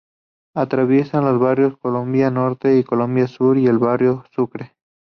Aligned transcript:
Atraviesa 0.55 1.21
los 1.21 1.39
Barrios 1.39 1.77
Colombia 1.77 2.31
Norte 2.31 2.75
y 2.75 2.83
Colombia 2.83 3.27
Sur 3.27 3.59
y 3.59 3.67
El 3.67 3.77
Barrio 3.77 4.25
Sucre. 4.31 4.73